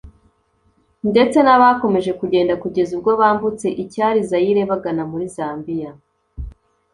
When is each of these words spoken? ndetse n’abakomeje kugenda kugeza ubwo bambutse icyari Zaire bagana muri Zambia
ndetse 1.09 1.37
n’abakomeje 1.41 2.11
kugenda 2.21 2.53
kugeza 2.63 2.91
ubwo 2.97 3.11
bambutse 3.21 3.67
icyari 3.83 4.19
Zaire 4.29 4.61
bagana 4.71 5.03
muri 5.11 5.25
Zambia 5.35 5.91